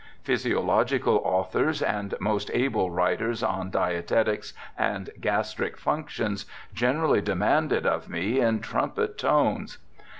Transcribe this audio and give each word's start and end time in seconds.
Physiological 0.23 1.17
authors 1.17 1.79
and 1.79 2.15
most 2.19 2.49
able 2.55 2.89
writers 2.89 3.43
on 3.43 3.69
dietetics 3.69 4.51
and 4.75 5.11
gastric 5.19 5.77
functions 5.77 6.47
generally 6.73 7.21
demand 7.21 7.71
it 7.71 7.85
of 7.85 8.09
me 8.09 8.39
in 8.39 8.61
trumpet 8.61 9.15
tones. 9.19 9.77